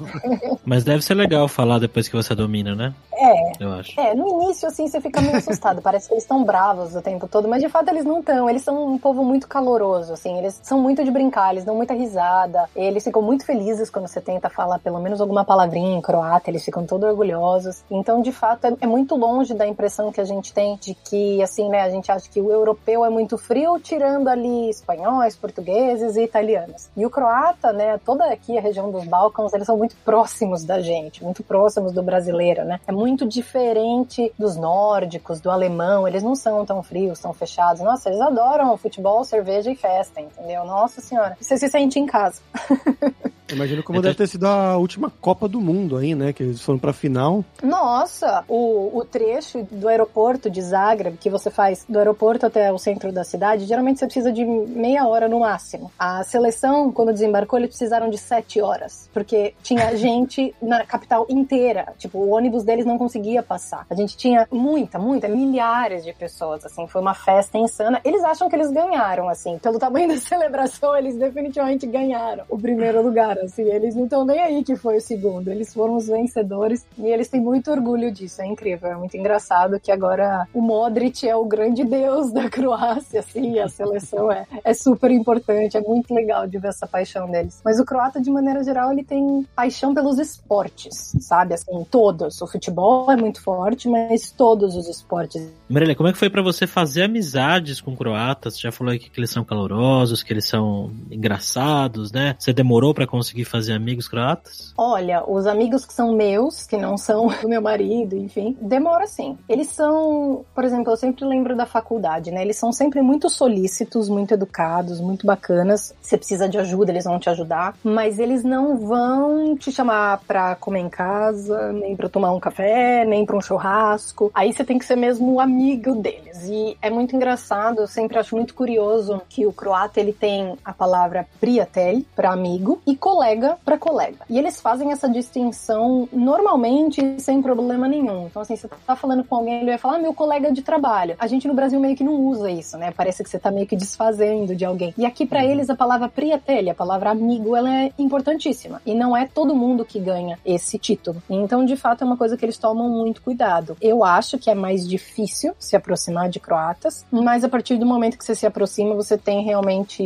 [0.66, 2.94] Mas deve ser legal falar depois que você domina, né?
[3.14, 3.52] É.
[3.60, 4.00] Eu acho.
[4.00, 5.82] É, no início, assim, você fica meio assustado.
[5.82, 8.50] Parece que eles estão bravos o tempo todo, mas de fato eles não estão.
[8.50, 10.38] Eles são um povo muito caloroso, assim.
[10.38, 12.70] Eles são muito de brincar, eles dão muita risada.
[12.76, 16.50] Eles ficam muito felizes quando você tenta falar pelo menos alguma palavrinha em croata.
[16.50, 17.84] Eles ficam todos orgulhosos.
[17.92, 21.42] Então, de fato, é, é muito longe da impressão que a gente tem de que,
[21.44, 26.16] assim, né, a gente acha que o europeu é muito frio, tirando ali espanhóis, portugueses
[26.16, 26.90] e italianos.
[26.96, 30.80] E o croata, né, toda aqui a região dos Balcãs, eles são muito próximos da
[30.80, 32.80] gente, muito próximos do brasileiro, né?
[32.88, 36.08] É muito diferente dos nórdicos, do alemão.
[36.08, 37.82] Eles não são tão frios, tão fechados.
[37.82, 40.66] Nossa, eles adoram futebol, cerveja e festa, entendeu?
[40.66, 41.38] Nossa senhora.
[41.40, 42.42] Você se sente em casa.
[43.54, 46.34] Imagino como deve ter sido a última Copa do Mundo aí, né?
[46.34, 47.44] Que eles foram pra final.
[47.64, 52.78] Nossa, o, o trecho do aeroporto de Zagreb, que você faz do aeroporto até o
[52.78, 55.92] centro da cidade, geralmente você precisa de meia hora no máximo.
[55.98, 61.94] A seleção, quando desembarcou, eles precisaram de sete horas, porque tinha gente na capital inteira.
[62.00, 63.86] Tipo, o ônibus deles não conseguia passar.
[63.90, 66.88] A gente tinha muita, muita, milhares de pessoas, assim.
[66.88, 68.02] Foi uma festa insana.
[68.04, 69.60] Eles acham que eles ganharam, assim.
[69.60, 74.40] Pelo tamanho da celebração, eles definitivamente ganharam o primeiro lugar assim, eles não estão nem
[74.40, 78.42] aí que foi o segundo, eles foram os vencedores e eles têm muito orgulho disso,
[78.42, 83.20] é incrível, é muito engraçado que agora o Modric é o grande deus da Croácia,
[83.20, 87.62] assim, a seleção é, é super importante, é muito legal de ver essa paixão deles.
[87.64, 92.42] Mas o croata, de maneira geral, ele tem paixão pelos esportes, sabe, assim, todos.
[92.42, 95.50] O futebol é muito forte, mas todos os esportes.
[95.68, 98.56] Marília, como é que foi para você fazer amizades com croatas?
[98.56, 102.36] Você já falou aqui que eles são calorosos, que eles são engraçados, né?
[102.40, 104.74] Você demorou para conseguir fazer amigos croatas?
[104.78, 109.38] Olha, os amigos que são meus, que não são do meu marido, enfim, demora sim.
[109.48, 112.42] Eles são, por exemplo, eu sempre lembro da faculdade, né?
[112.42, 115.94] Eles são sempre muito solícitos, muito educados, muito bacanas.
[116.02, 120.56] Você precisa de ajuda, eles vão te ajudar, mas eles não vão te chamar pra
[120.56, 124.32] comer em casa, nem pra tomar um café, nem pra um churrasco.
[124.34, 126.48] Aí você tem que ser mesmo amigo deles.
[126.48, 130.74] E é muito engraçado, eu sempre acho muito curioso que o croata ele tem a
[130.74, 134.18] palavra priatelj para amigo e colega para colega.
[134.30, 138.28] E eles fazem essa distinção normalmente sem problema nenhum.
[138.28, 141.16] Então assim, você tá falando com alguém, ele vai falar ah, meu colega de trabalho.
[141.20, 142.92] A gente no Brasil meio que não usa isso, né?
[142.96, 144.94] Parece que você tá meio que desfazendo de alguém.
[144.98, 145.50] E aqui para uhum.
[145.50, 148.82] eles a palavra priatelj, a palavra amigo, ela é importantíssima.
[148.86, 151.22] E não é todo mundo que ganha esse título.
[151.30, 153.78] Então, de fato, é uma coisa que eles tomam muito cuidado.
[153.82, 158.18] Eu acho que é mais difícil se aproximar de croatas, mas a partir do momento
[158.18, 160.04] que você se aproxima, você tem realmente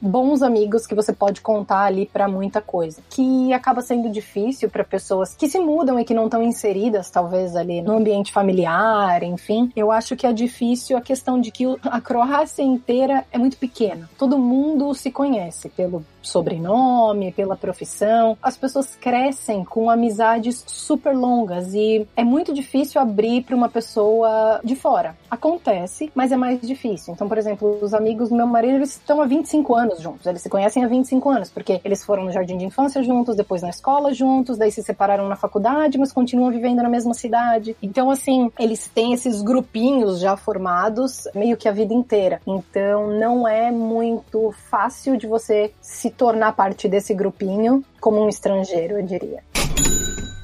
[0.00, 3.02] bons amigos que você pode contar ali para muita coisa.
[3.10, 7.56] Que acaba sendo difícil para pessoas que se mudam e que não estão inseridas, talvez,
[7.56, 9.72] ali no ambiente familiar, enfim.
[9.74, 14.08] Eu acho que é difícil a questão de que a Croácia inteira é muito pequena.
[14.18, 18.36] Todo mundo se conhece pelo sobrenome, pela profissão.
[18.42, 24.60] As pessoas crescem com amizades super longas e é muito difícil abrir para uma pessoa
[24.64, 25.16] de fora.
[25.30, 27.14] Acontece, mas é mais difícil.
[27.14, 30.26] Então, por exemplo, os amigos do meu marido, eles estão há 25 anos juntos.
[30.26, 33.62] Eles se conhecem há 25 anos, porque eles foram no jardim de infância juntos, depois
[33.62, 37.76] na escola juntos, daí se separaram na faculdade, mas continuam vivendo na mesma cidade.
[37.82, 42.40] Então, assim, eles têm esses grupinhos já formados meio que a vida inteira.
[42.46, 48.98] Então, não é muito fácil de você se tornar parte desse grupinho como um estrangeiro,
[48.98, 49.42] eu diria.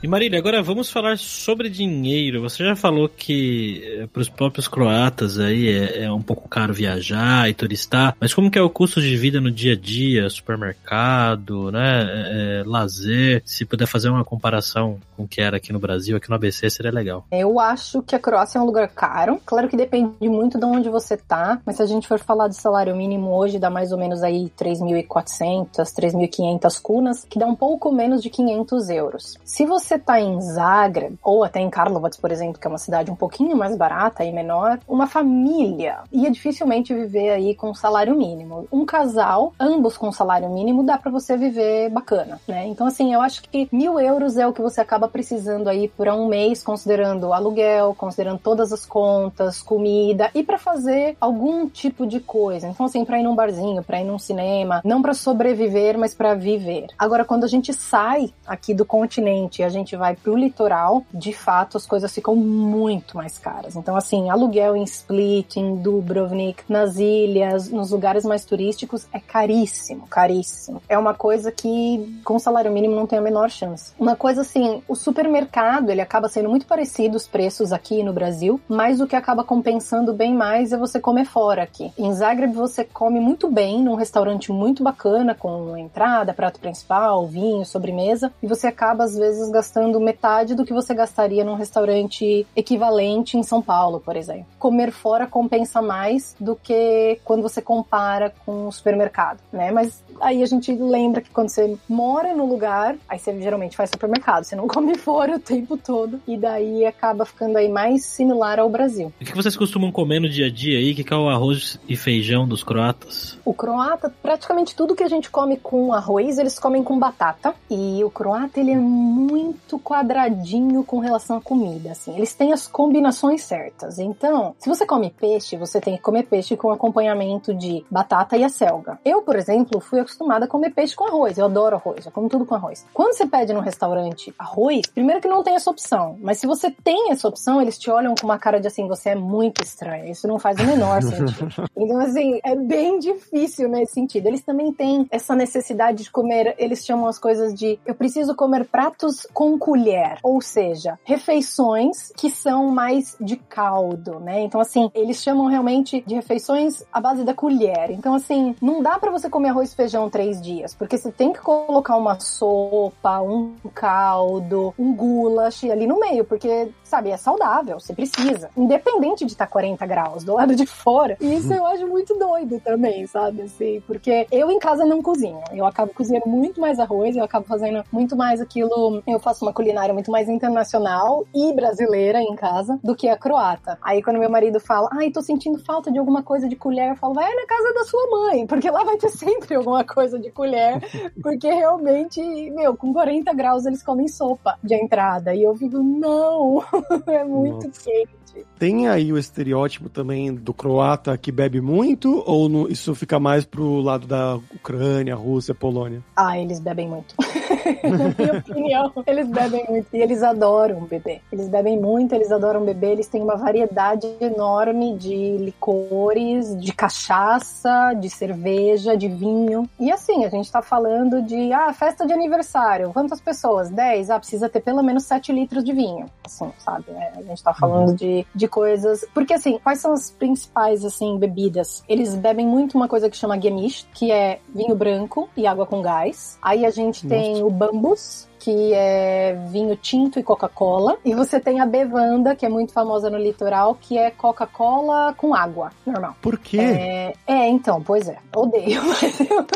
[0.02, 2.42] E Marília, agora vamos falar sobre dinheiro.
[2.42, 6.74] Você já falou que eh, para os próprios croatas aí é, é, um pouco caro
[6.74, 10.28] viajar e turistar, mas como que é o custo de vida no dia a dia,
[10.28, 13.42] supermercado, né, é, é lazer?
[13.44, 16.68] Se puder fazer uma comparação com o que era aqui no Brasil, aqui no ABC
[16.68, 17.24] seria legal.
[17.30, 19.40] Eu acho que a Croácia é um lugar caro.
[19.46, 22.56] Claro que depende muito de onde você tá, mas se a gente for falar de
[22.56, 27.92] salário mínimo hoje, dá mais ou menos aí 3.400, 3.500 kunas, que dá um pouco
[27.92, 29.38] menos de 500 euros.
[29.44, 32.78] Se você você tá em Zagreb, ou até em Karlovac, por exemplo, que é uma
[32.78, 38.16] cidade um pouquinho mais barata e menor, uma família ia dificilmente viver aí com salário
[38.16, 38.66] mínimo.
[38.72, 42.66] Um casal, ambos com salário mínimo, dá para você viver bacana, né?
[42.68, 46.08] Então, assim, eu acho que mil euros é o que você acaba precisando aí por
[46.08, 52.18] um mês, considerando aluguel, considerando todas as contas, comida e para fazer algum tipo de
[52.18, 52.66] coisa.
[52.66, 56.34] Então, assim, para ir num barzinho, para ir num cinema, não para sobreviver, mas para
[56.34, 56.86] viver.
[56.98, 61.32] Agora, quando a gente sai aqui do continente, a gente gente vai pro litoral, de
[61.32, 63.76] fato as coisas ficam muito mais caras.
[63.76, 70.06] Então, assim, aluguel em Split, em Dubrovnik, nas ilhas, nos lugares mais turísticos, é caríssimo,
[70.06, 70.82] caríssimo.
[70.88, 73.92] É uma coisa que com salário mínimo não tem a menor chance.
[73.98, 78.60] Uma coisa assim, o supermercado, ele acaba sendo muito parecido os preços aqui no Brasil,
[78.68, 81.92] mas o que acaba compensando bem mais é você comer fora aqui.
[81.98, 87.64] Em Zagreb você come muito bem num restaurante muito bacana com entrada, prato principal, vinho,
[87.64, 92.46] sobremesa, e você acaba às vezes gastando gastando metade do que você gastaria num restaurante
[92.54, 94.44] equivalente em São Paulo, por exemplo.
[94.58, 99.70] Comer fora compensa mais do que quando você compara com o supermercado, né?
[99.70, 103.88] Mas aí a gente lembra que quando você mora no lugar, aí você geralmente faz
[103.88, 108.58] supermercado, você não come fora o tempo todo e daí acaba ficando aí mais similar
[108.58, 109.10] ao Brasil.
[109.20, 110.92] O que vocês costumam comer no dia a dia aí?
[110.92, 113.38] O que é o arroz e feijão dos croatas?
[113.42, 117.54] O croata, praticamente tudo que a gente come com arroz, eles comem com batata.
[117.70, 122.14] E o croata, ele é muito muito quadradinho com relação à comida, assim.
[122.16, 123.98] Eles têm as combinações certas.
[123.98, 128.44] Então, se você come peixe, você tem que comer peixe com acompanhamento de batata e
[128.44, 128.98] acelga.
[129.04, 131.38] Eu, por exemplo, fui acostumada a comer peixe com arroz.
[131.38, 132.84] Eu adoro arroz, eu como tudo com arroz.
[132.92, 136.70] Quando você pede no restaurante arroz, primeiro que não tem essa opção, mas se você
[136.70, 140.10] tem essa opção, eles te olham com uma cara de assim, você é muito estranho.
[140.10, 141.62] Isso não faz o menor sentido.
[141.74, 144.26] Então, assim, é bem difícil nesse sentido.
[144.26, 148.66] Eles também têm essa necessidade de comer, eles chamam as coisas de eu preciso comer
[148.66, 154.40] pratos com com colher, ou seja, refeições que são mais de caldo, né?
[154.42, 157.90] Então assim, eles chamam realmente de refeições à base da colher.
[157.90, 161.32] Então assim, não dá para você comer arroz e feijão três dias, porque você tem
[161.32, 167.80] que colocar uma sopa, um caldo, um goulash ali no meio, porque sabe, é saudável,
[167.80, 171.16] você precisa, independente de estar tá 40 graus do lado de fora.
[171.20, 175.42] E isso eu acho muito doido também, sabe, assim, porque eu em casa não cozinho,
[175.52, 179.52] eu acabo cozinhando muito mais arroz, eu acabo fazendo muito mais aquilo, eu faço uma
[179.52, 183.78] culinária muito mais internacional e brasileira em casa do que a croata.
[183.82, 186.96] Aí quando meu marido fala, ai, tô sentindo falta de alguma coisa de colher, eu
[186.96, 190.30] falo, vai na casa da sua mãe, porque lá vai ter sempre alguma coisa de
[190.30, 190.80] colher,
[191.22, 195.34] porque realmente, meu, com 40 graus eles comem sopa de entrada.
[195.34, 196.62] E eu fico, não,
[197.08, 197.84] é muito Nossa.
[197.84, 198.22] quente.
[198.58, 203.44] Tem aí o estereótipo também do croata que bebe muito, ou no, isso fica mais
[203.44, 206.02] pro lado da Ucrânia, Rússia, Polônia?
[206.16, 207.14] Ah, eles bebem muito.
[207.82, 209.86] Na minha opinião, eles bebem muito.
[209.92, 211.20] E eles adoram beber.
[211.32, 217.94] Eles bebem muito, eles adoram beber, eles têm uma variedade enorme de licores, de cachaça,
[217.94, 219.68] de cerveja, de vinho.
[219.78, 222.92] E assim, a gente tá falando de, ah, festa de aniversário.
[222.92, 223.70] Quantas pessoas?
[223.70, 224.10] 10?
[224.10, 226.06] Ah, precisa ter pelo menos 7 litros de vinho.
[226.24, 226.90] Assim, sabe?
[226.90, 227.12] Né?
[227.16, 227.94] A gente tá falando uhum.
[227.96, 229.04] de de, coisas.
[229.14, 231.82] Porque assim, quais são as principais assim bebidas?
[231.88, 235.82] Eles bebem muito uma coisa que chama gemisch, que é vinho branco e água com
[235.82, 236.38] gás.
[236.42, 237.22] Aí a gente Nossa.
[237.22, 240.98] tem o bambus, que é vinho tinto e Coca-Cola.
[241.04, 245.32] E você tem a Bevanda, que é muito famosa no litoral, que é Coca-Cola com
[245.32, 246.16] água, normal.
[246.20, 246.58] Por quê?
[246.58, 248.18] É, é então, pois é.
[248.34, 249.46] Odeio, mas eu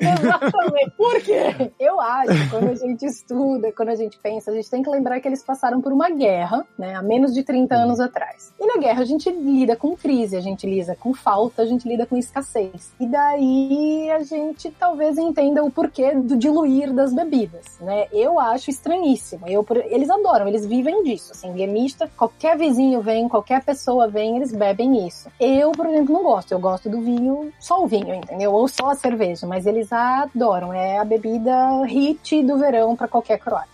[0.00, 0.90] exatamente.
[0.96, 1.70] Por quê?
[1.78, 5.20] Eu acho, quando a gente estuda, quando a gente pensa, a gente tem que lembrar
[5.20, 8.52] que eles passaram por uma guerra, né, há menos de 30 anos atrás.
[8.58, 11.88] E na guerra a gente lida com crise, a gente lida com falta, a gente
[11.88, 12.92] lida com escassez.
[12.98, 18.08] E daí a gente talvez entenda o porquê do diluir das bebidas, né?
[18.23, 19.46] eu acho estranhíssimo.
[19.46, 21.32] Eu, eles adoram, eles vivem disso.
[21.32, 25.28] Assim, guemista, qualquer vizinho vem, qualquer pessoa vem, eles bebem isso.
[25.38, 26.52] Eu, por exemplo, não gosto.
[26.52, 28.52] Eu gosto do vinho, só o vinho, entendeu?
[28.52, 30.72] Ou só a cerveja, mas eles adoram.
[30.72, 33.73] É a bebida hit do verão para qualquer croata.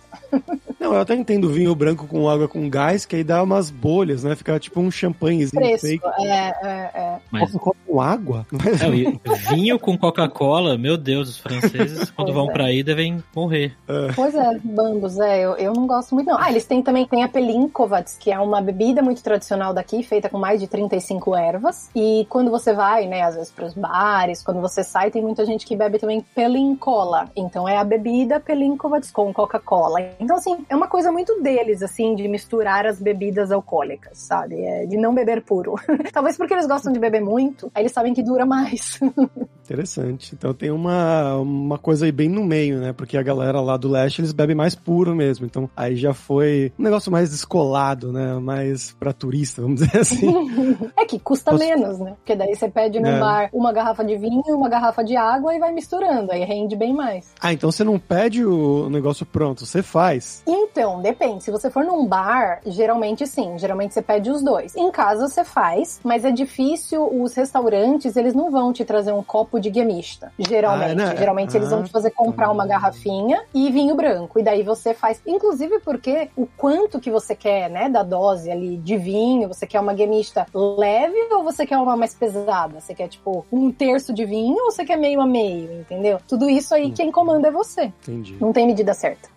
[0.79, 4.23] Não, eu até entendo vinho branco com água com gás, que aí dá umas bolhas,
[4.23, 4.35] né?
[4.35, 6.25] Fica tipo um champanhezinho Fresco, fake.
[6.25, 7.19] É, é, é.
[7.29, 7.51] Mas...
[7.51, 8.45] Com água?
[8.51, 12.53] É, vinho com Coca-Cola, meu Deus, os franceses, quando pois vão é.
[12.53, 13.75] pra aí, devem morrer.
[13.87, 14.13] É.
[14.15, 16.37] Pois é, bambos, é, eu, eu não gosto muito não.
[16.39, 20.29] Ah, eles têm também, tem a Pelinkovats, que é uma bebida muito tradicional daqui, feita
[20.29, 21.89] com mais de 35 ervas.
[21.95, 25.65] E quando você vai, né, às vezes pros bares, quando você sai, tem muita gente
[25.65, 27.29] que bebe também Pelincola.
[27.35, 30.00] Então é a bebida Pelinkovats com Coca-Cola.
[30.19, 34.61] Então, assim, é uma coisa muito deles, assim, de misturar as bebidas alcoólicas, sabe?
[34.63, 35.75] É de não beber puro.
[36.13, 38.99] Talvez porque eles gostam de beber muito, aí eles sabem que dura mais.
[39.71, 40.35] Interessante.
[40.35, 42.91] Então tem uma, uma coisa aí bem no meio, né?
[42.91, 45.45] Porque a galera lá do leste, eles bebem mais puro mesmo.
[45.45, 48.33] Então aí já foi um negócio mais descolado, né?
[48.33, 50.27] Mais pra turista, vamos dizer assim.
[50.97, 51.63] é que custa Posso...
[51.63, 52.15] menos, né?
[52.17, 53.19] Porque daí você pede no é.
[53.19, 56.33] bar uma garrafa de vinho, uma garrafa de água e vai misturando.
[56.33, 57.31] Aí rende bem mais.
[57.39, 60.43] Ah, então você não pede o negócio pronto, você faz?
[60.45, 61.45] Então, depende.
[61.45, 63.57] Se você for num bar, geralmente sim.
[63.57, 64.75] Geralmente você pede os dois.
[64.75, 67.07] Em casa você faz, mas é difícil.
[67.21, 70.31] Os restaurantes, eles não vão te trazer um copo de guemista.
[70.37, 71.01] Geralmente.
[71.01, 74.39] Ah, geralmente ah, eles vão te fazer comprar uma garrafinha e vinho branco.
[74.39, 75.21] E daí você faz.
[75.25, 79.79] Inclusive porque o quanto que você quer, né, da dose ali de vinho, você quer
[79.79, 82.79] uma guemista leve ou você quer uma mais pesada?
[82.79, 86.19] Você quer, tipo, um terço de vinho ou você quer meio a meio, entendeu?
[86.27, 86.93] Tudo isso aí, hum.
[86.95, 87.85] quem comanda é você.
[88.01, 88.37] Entendi.
[88.39, 89.29] Não tem medida certa.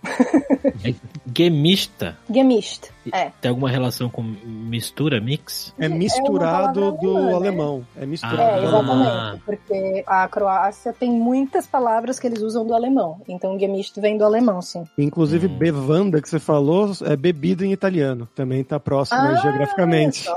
[0.85, 0.95] É
[1.37, 2.17] gemista.
[2.31, 2.89] Gemista.
[3.13, 3.31] É.
[3.39, 5.75] Tem alguma relação com mistura, mix?
[5.79, 7.79] É misturado é do alemã, alemão.
[7.95, 8.03] Né?
[8.03, 8.41] É misturado.
[8.41, 9.43] É, exatamente.
[9.45, 13.21] Porque a Croácia tem muitas palavras que eles usam do alemão.
[13.29, 14.85] Então, gemista vem do alemão, sim.
[14.99, 15.59] Inclusive, hum.
[15.59, 18.29] bevanda, que você falou, é bebida em italiano.
[18.35, 20.29] Também está próximo ah, geograficamente.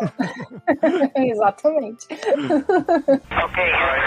[1.15, 2.07] exatamente.
[2.11, 3.63] ok,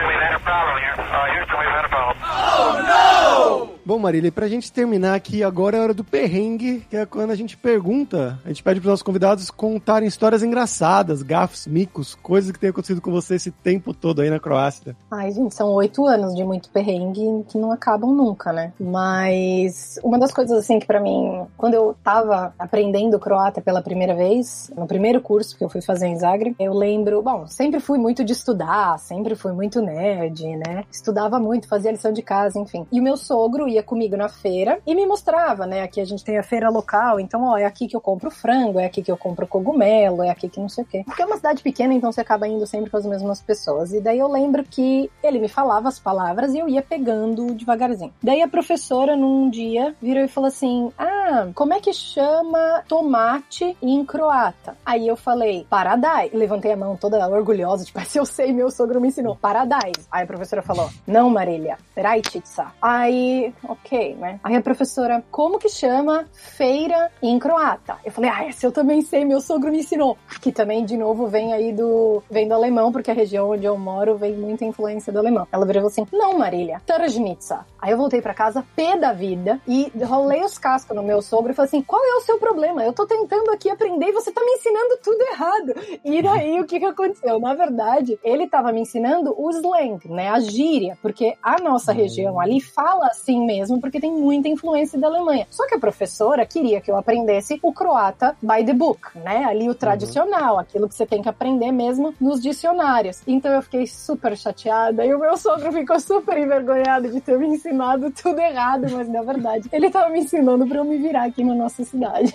[0.07, 0.95] we had a problem here.
[0.99, 2.17] Uh, Houston, we had a problem.
[2.23, 3.80] Oh, no!
[3.91, 7.35] Bom, Marília, pra gente terminar aqui, agora é hora do perrengue, que é quando a
[7.35, 12.59] gente pergunta, a gente pede pros nossos convidados contarem histórias engraçadas, gafos, micos, coisas que
[12.61, 14.95] tem acontecido com você esse tempo todo aí na Croácia.
[15.11, 18.73] Ai, gente, são oito anos de muito perrengue que não acabam nunca, né?
[18.79, 24.15] Mas uma das coisas, assim, que para mim, quando eu tava aprendendo croata pela primeira
[24.15, 27.99] vez, no primeiro curso que eu fui fazer em Zagreb, eu lembro, bom, sempre fui
[27.99, 30.85] muito de estudar, sempre fui muito nerd, né?
[30.93, 32.87] Estudava muito, fazia lição de casa, enfim.
[32.93, 35.83] E o meu sogro ia ia comigo na feira e me mostrava, né?
[35.83, 38.79] Aqui a gente tem a feira local, então, ó, é aqui que eu compro frango,
[38.79, 41.03] é aqui que eu compro cogumelo, é aqui que não sei o quê.
[41.05, 43.93] Porque é uma cidade pequena, então você acaba indo sempre com as mesmas pessoas.
[43.93, 48.13] E daí eu lembro que ele me falava as palavras e eu ia pegando devagarzinho.
[48.23, 53.77] Daí a professora, num dia, virou e falou assim: Ah, como é que chama tomate
[53.83, 54.77] em croata?
[54.85, 56.35] Aí eu falei, paradise.
[56.35, 60.07] Levantei a mão toda orgulhosa, tipo, se eu sei, meu sogro me ensinou, paradise.
[60.11, 62.41] Aí a professora falou, não, Marília, rajtica.
[62.81, 64.41] Aí, ok, né?
[64.43, 67.97] Aí a professora, como que chama feira em croata?
[68.05, 70.17] Eu falei, ah, essa eu também sei, meu sogro me ensinou.
[70.41, 73.79] Que também, de novo, vem aí do, vem do alemão, porque a região onde eu
[73.79, 75.47] moro vem muita influência do alemão.
[75.53, 77.65] Ela virou assim, não, Marília, Tarajnitsa.
[77.79, 81.53] Aí eu voltei para casa, pé da vida, e rolei os cascos no meu sogro
[81.53, 82.85] e falei assim, qual é o seu problema?
[82.85, 85.75] Eu tô tentando aqui aprender e você tá me ensinando tudo errado.
[86.05, 87.39] E daí, o que que aconteceu?
[87.39, 92.41] Na verdade, ele tava me ensinando o slang, né, a gíria, porque a nossa região
[92.41, 95.47] ali fala assim mesmo, porque tem muita influência da Alemanha.
[95.51, 99.69] Só que a professora queria que eu aprendesse o croata by the book, né, ali
[99.69, 100.61] o tradicional, uhum.
[100.61, 103.23] aquilo que você tem que aprender mesmo nos dicionários.
[103.27, 107.49] Então eu fiquei super chateada e o meu sogro ficou super envergonhado de ter me
[107.49, 111.43] ensinado tudo errado, mas na verdade ele tava me ensinando para eu me virar aqui
[111.43, 112.33] na nossa cidade.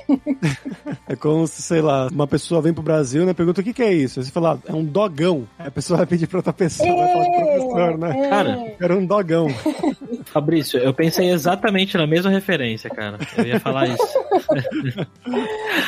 [1.08, 3.84] é como se, sei lá, uma pessoa vem pro Brasil, né, pergunta o que que
[3.84, 4.20] é isso?
[4.20, 5.48] Aí você fala, ah, é um dogão.
[5.58, 8.26] Aí a pessoa vai pedir pra outra pessoa, é, vai falar pro professor, né?
[8.26, 8.30] É.
[8.30, 9.48] Cara, era um dogão.
[10.36, 13.18] Fabrício, eu pensei exatamente na mesma referência, cara.
[13.38, 14.04] Eu ia falar isso.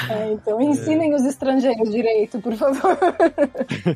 [0.09, 1.15] É, então ensinem é.
[1.15, 2.97] os estrangeiros direito, por favor.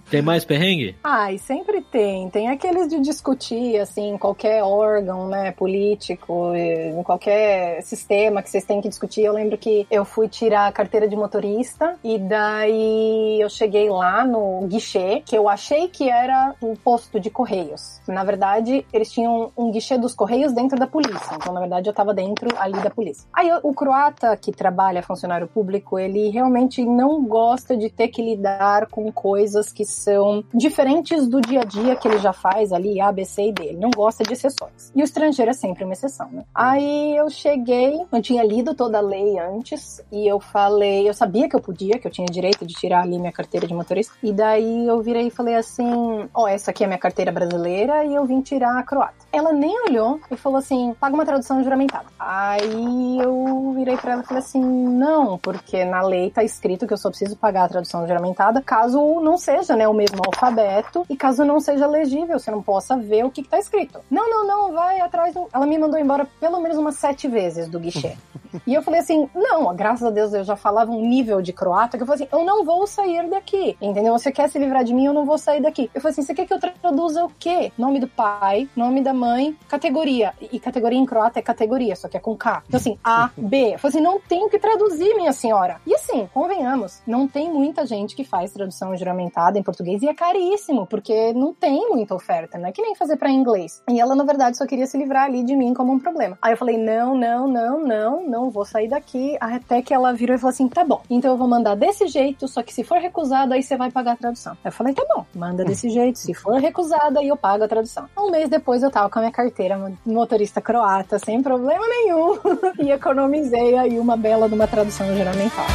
[0.10, 0.96] Tem mais perrengue?
[1.04, 2.30] Ai, sempre tem.
[2.30, 8.82] Tem aqueles de discutir, assim, qualquer órgão, né, político, em qualquer sistema que vocês têm
[8.82, 9.24] que discutir.
[9.24, 14.26] Eu lembro que eu fui tirar a carteira de motorista e daí eu cheguei lá
[14.26, 18.02] no guichê, que eu achei que era o posto de correios.
[18.08, 21.36] Na verdade, eles tinham um guichê dos correios dentro da polícia.
[21.36, 23.28] Então, na verdade, eu tava dentro ali da polícia.
[23.34, 28.88] Aí o croata que trabalha funcionário público, ele realmente não gosta de ter que lidar
[28.88, 33.12] com coisas que são diferentes do dia a dia que ele já faz ali, A,
[33.12, 33.64] B, C e D.
[33.64, 34.92] Ele não gosta de exceções.
[34.96, 36.44] E o estrangeiro é sempre uma exceção, né?
[36.56, 41.48] Aí eu cheguei, eu tinha lido toda a lei antes e eu falei, eu sabia
[41.48, 44.14] que eu podia, que eu tinha direito de tirar ali minha carteira de motorista.
[44.24, 48.06] E daí eu virei e falei assim: Ó, oh, essa aqui é minha carteira brasileira
[48.06, 49.14] e eu vim tirar a croata.
[49.32, 52.06] Ela nem olhou e falou assim: paga uma tradução juramentada.
[52.20, 56.94] Aí eu virei pra ela e falei assim: não, porque na lei tá escrito que
[56.94, 61.16] eu só preciso pagar a tradução juramentada caso não seja, né, o mesmo alfabeto e
[61.16, 64.00] caso não seja legível, você não possa ver o que, que tá escrito.
[64.10, 65.34] Não, não, não, vai atrás.
[65.34, 65.48] Do...
[65.54, 68.16] Ela me mandou embora pelo menos umas sete vezes do guichê.
[68.68, 71.98] E eu falei assim: não, graças a Deus eu já falava um nível de croata
[71.98, 73.78] que eu falei assim: eu não vou sair daqui.
[73.82, 74.12] Entendeu?
[74.12, 75.90] Você quer se livrar de mim, eu não vou sair daqui.
[75.94, 77.72] Eu falei assim: você quer que eu traduza o quê?
[77.78, 80.21] Nome do pai, nome da mãe, categoria.
[80.42, 82.64] E categoria em croata é categoria, só que é com K.
[82.68, 83.74] Então assim, A, B.
[83.74, 85.80] Eu falei assim: não tenho que traduzir, minha senhora.
[85.86, 90.14] E assim, convenhamos, não tem muita gente que faz tradução juramentada em português e é
[90.14, 93.82] caríssimo, porque não tem muita oferta, não é que nem fazer para inglês.
[93.90, 96.38] E ela, na verdade, só queria se livrar ali de mim como um problema.
[96.42, 99.38] Aí eu falei: não, não, não, não, não não vou sair daqui.
[99.40, 102.48] Até que ela virou e falou assim: tá bom, então eu vou mandar desse jeito,
[102.48, 104.58] só que se for recusado, aí você vai pagar a tradução.
[104.64, 106.20] Eu falei: tá bom, manda desse jeito.
[106.20, 108.08] Se for recusado, aí eu pago a tradução.
[108.18, 112.38] Um mês depois eu tava com a minha carteira motorista croata, sem problema nenhum,
[112.80, 115.68] e economizei aí uma bela de uma tradução juramental.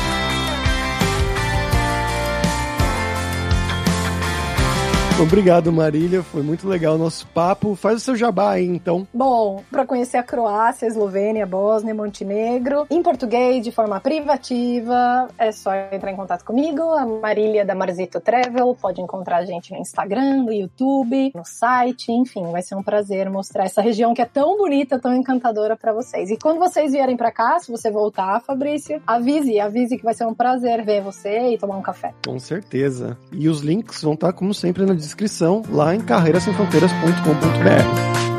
[5.26, 6.22] Obrigado, Marília.
[6.22, 7.74] Foi muito legal o nosso papo.
[7.74, 9.08] Faz o seu jabá aí, então.
[9.14, 15.50] Bom, para conhecer a Croácia, a Eslovênia, Bósnia, Montenegro, em português, de forma privativa, é
[15.52, 18.76] só entrar em contato comigo, a Marília da Marzito Travel.
[18.78, 23.30] Pode encontrar a gente no Instagram, no YouTube, no site, enfim, vai ser um prazer
[23.30, 26.30] mostrar essa região que é tão bonita, tão encantadora para vocês.
[26.30, 30.26] E quando vocês vierem para cá, se você voltar, Fabrício, avise, avise que vai ser
[30.26, 32.12] um prazer ver você e tomar um café.
[32.22, 33.16] Com certeza.
[33.32, 35.05] E os links vão estar, como sempre, na descrição
[35.70, 38.35] lá em carreirasemfronteiras.com.br.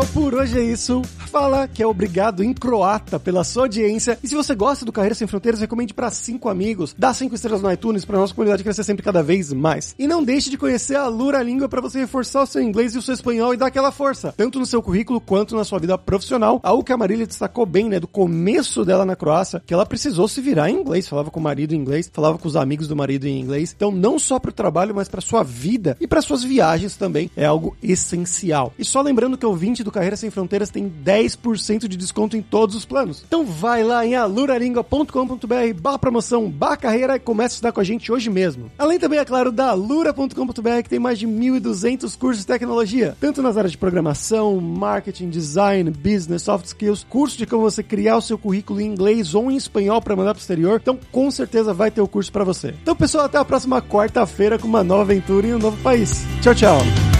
[0.00, 4.18] pessoal, por hoje é isso fala que é obrigado em croata pela sua audiência.
[4.20, 7.62] E se você gosta do Carreira Sem Fronteiras, recomende para cinco amigos, dá cinco estrelas
[7.62, 9.94] no iTunes para nossa comunidade crescer sempre cada vez mais.
[9.96, 12.98] E não deixe de conhecer a Lura Língua para você reforçar o seu inglês e
[12.98, 15.96] o seu espanhol e dar aquela força, tanto no seu currículo quanto na sua vida
[15.96, 16.58] profissional.
[16.64, 20.26] Algo que a Marília destacou bem, né, do começo dela na Croácia, que ela precisou
[20.26, 22.96] se virar em inglês, falava com o marido em inglês, falava com os amigos do
[22.96, 23.72] marido em inglês.
[23.76, 27.30] Então, não só para o trabalho, mas para sua vida e para suas viagens também
[27.36, 28.72] é algo essencial.
[28.76, 32.36] E só lembrando que o ouvinte do Carreira Sem Fronteiras tem 10 10% de desconto
[32.36, 33.22] em todos os planos.
[33.26, 37.84] Então vai lá em aluralingua.com.br barra promoção barra carreira e comece a estudar com a
[37.84, 38.70] gente hoje mesmo.
[38.78, 43.42] Além também, é claro, da alura.com.br que tem mais de 1.200 cursos de tecnologia, tanto
[43.42, 48.22] nas áreas de programação, marketing, design, business, soft skills, curso de como você criar o
[48.22, 50.80] seu currículo em inglês ou em espanhol para mandar para o exterior.
[50.80, 52.74] Então, com certeza vai ter o curso para você.
[52.82, 56.24] Então, pessoal, até a próxima quarta-feira com uma nova aventura em um novo país.
[56.42, 57.19] Tchau, tchau.